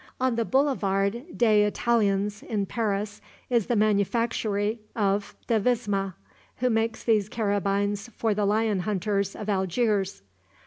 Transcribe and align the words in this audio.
On 0.19 0.33
the 0.35 0.45
Boulevard 0.45 1.25
des 1.37 1.63
Italiens, 1.67 2.41
in 2.41 2.65
Paris, 2.65 3.21
is 3.51 3.67
the 3.67 3.75
manufactory 3.75 4.79
of 4.95 5.35
Devisme, 5.45 6.15
who 6.57 6.71
makes 6.71 7.03
these 7.03 7.29
carabines 7.29 8.09
for 8.17 8.33
the 8.33 8.45
lion 8.45 8.79
hunters 8.79 9.35
of 9.35 9.47
Algiers. 9.47 10.23